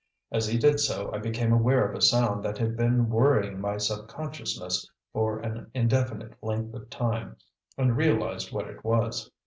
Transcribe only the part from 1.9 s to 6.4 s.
a sound that had been worrying my subconsciousness for an indefinite